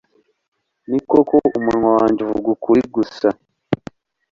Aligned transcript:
ni 0.89 0.99
koko, 1.09 1.35
umunwa 1.59 1.89
wanjye 1.97 2.21
uvuga 2.25 2.47
ukuri 2.55 2.81
gusa 2.95 3.27